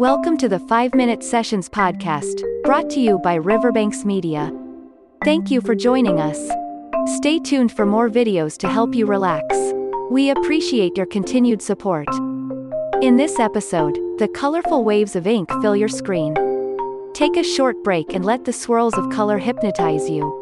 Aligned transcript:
Welcome 0.00 0.38
to 0.38 0.48
the 0.48 0.58
5 0.60 0.94
Minute 0.94 1.22
Sessions 1.22 1.68
podcast, 1.68 2.42
brought 2.64 2.88
to 2.88 3.00
you 3.00 3.18
by 3.18 3.34
Riverbanks 3.34 4.06
Media. 4.06 4.50
Thank 5.26 5.50
you 5.50 5.60
for 5.60 5.74
joining 5.74 6.18
us. 6.18 6.38
Stay 7.18 7.38
tuned 7.38 7.70
for 7.70 7.84
more 7.84 8.08
videos 8.08 8.56
to 8.60 8.68
help 8.70 8.94
you 8.94 9.04
relax. 9.04 9.44
We 10.10 10.30
appreciate 10.30 10.96
your 10.96 11.04
continued 11.04 11.60
support. 11.60 12.08
In 13.02 13.18
this 13.18 13.38
episode, 13.38 13.92
the 14.16 14.28
colorful 14.34 14.84
waves 14.84 15.16
of 15.16 15.26
ink 15.26 15.50
fill 15.60 15.76
your 15.76 15.90
screen. 15.90 16.32
Take 17.12 17.36
a 17.36 17.44
short 17.44 17.76
break 17.84 18.14
and 18.14 18.24
let 18.24 18.46
the 18.46 18.54
swirls 18.54 18.94
of 18.94 19.10
color 19.10 19.36
hypnotize 19.36 20.08
you. 20.08 20.39